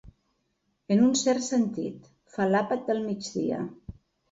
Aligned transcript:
En 0.95 1.03
un 1.07 1.11
cert 1.19 1.45
sentit, 1.49 2.09
fa 2.39 2.49
l'àpat 2.55 2.91
del 2.91 3.05
migdia. 3.07 3.63